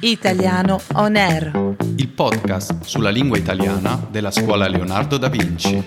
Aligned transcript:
Italiano 0.00 0.80
On 0.94 1.16
Air. 1.16 1.74
il 1.96 2.08
podcast 2.08 2.82
sulla 2.84 3.10
lingua 3.10 3.36
italiana 3.38 4.06
della 4.10 4.30
scuola 4.30 4.68
Leonardo 4.68 5.16
da 5.18 5.28
Vinci. 5.28 5.82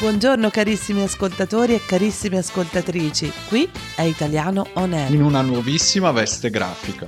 Buongiorno 0.00 0.48
carissimi 0.50 1.02
ascoltatori 1.02 1.74
e 1.74 1.80
carissime 1.84 2.38
ascoltatrici, 2.38 3.32
qui 3.48 3.68
è 3.96 4.02
Italiano 4.02 4.64
On 4.74 4.92
Air. 4.92 5.12
in 5.12 5.22
una 5.22 5.40
nuovissima 5.42 6.12
veste 6.12 6.50
grafica. 6.50 7.06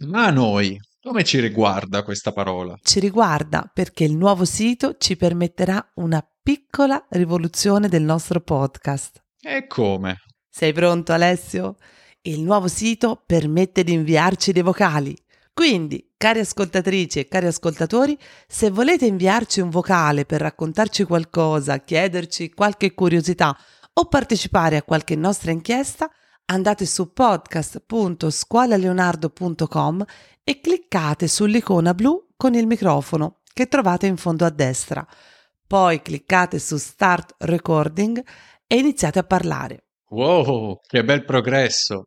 Ma 0.07 0.25
a 0.25 0.31
noi, 0.31 0.81
come 0.99 1.25
ci 1.25 1.41
riguarda 1.41 2.03
questa 2.03 2.33
parola? 2.33 2.75
Ci 2.83 3.01
riguarda 3.01 3.71
perché 3.73 4.05
il 4.05 4.17
nuovo 4.17 4.47
sito 4.47 4.97
ci 4.97 5.15
permetterà 5.17 5.93
una 5.97 6.27
piccola 6.43 7.07
rivoluzione 7.11 7.89
del 7.89 8.03
nostro 8.03 8.41
podcast. 8.41 9.23
E 9.39 9.67
come? 9.67 10.17
Sei 10.49 10.73
pronto 10.73 11.13
Alessio? 11.13 11.77
Il 12.23 12.43
nuovo 12.43 12.69
sito 12.69 13.23
permette 13.25 13.83
di 13.83 13.95
inviarci 13.95 14.53
dei 14.53 14.61
vocali. 14.61 15.17
Quindi, 15.55 16.13
cari 16.19 16.41
ascoltatrici 16.41 17.19
e 17.19 17.29
cari 17.29 17.47
ascoltatori, 17.47 18.19
se 18.47 18.69
volete 18.69 19.07
inviarci 19.07 19.61
un 19.61 19.71
vocale 19.71 20.27
per 20.27 20.43
raccontarci 20.43 21.05
qualcosa, 21.05 21.79
chiederci 21.79 22.51
qualche 22.51 22.93
curiosità 22.93 23.57
o 23.95 24.05
partecipare 24.05 24.77
a 24.77 24.83
qualche 24.83 25.17
nostra 25.17 25.51
inchiesta, 25.51 26.11
andate 26.45 26.85
su 26.85 27.11
podcast.scuolaleonardo.com 27.11 30.05
e 30.45 30.61
cliccate 30.61 31.27
sull'icona 31.27 31.95
blu 31.95 32.33
con 32.37 32.53
il 32.53 32.67
microfono 32.67 33.39
che 33.55 33.67
trovate 33.67 34.07
in 34.07 34.19
fondo 34.19 34.45
a 34.45 34.51
destra. 34.51 35.07
Poi 35.67 36.03
cliccate 36.03 36.59
su 36.59 36.77
Start 36.77 37.37
Recording 37.39 38.23
e 38.67 38.77
iniziate 38.77 39.19
a 39.19 39.25
parlare. 39.25 39.85
Wow, 40.11 40.81
che 40.87 41.05
bel 41.05 41.25
progresso! 41.25 42.05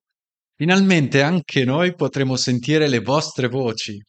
Finalmente 0.56 1.22
anche 1.22 1.66
noi 1.66 1.96
potremo 1.96 2.36
sentire 2.36 2.88
le 2.88 3.00
vostre 3.00 3.47
voci. 3.47 4.02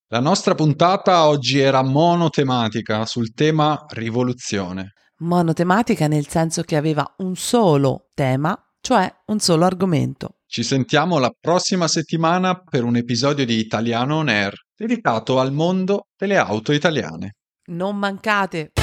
La 0.09 0.19
nostra 0.19 0.53
puntata 0.53 1.27
oggi 1.27 1.57
era 1.57 1.81
monotematica 1.81 3.07
sul 3.07 3.33
tema 3.33 3.85
rivoluzione. 3.89 4.93
Monotematica 5.17 6.05
nel 6.05 6.27
senso 6.27 6.61
che 6.61 6.75
aveva 6.75 7.15
un 7.17 7.35
solo 7.35 8.11
tema, 8.13 8.55
cioè 8.81 9.11
un 9.25 9.39
solo 9.39 9.65
argomento. 9.65 10.41
Ci 10.45 10.61
sentiamo 10.61 11.17
la 11.17 11.31
prossima 11.37 11.87
settimana 11.87 12.53
per 12.53 12.83
un 12.83 12.97
episodio 12.97 13.45
di 13.45 13.57
Italiano 13.57 14.17
On 14.17 14.29
Air 14.29 14.53
dedicato 14.75 15.39
al 15.39 15.51
mondo 15.51 16.05
delle 16.15 16.37
auto 16.37 16.71
italiane. 16.71 17.37
Non 17.71 17.97
mancate! 17.97 18.73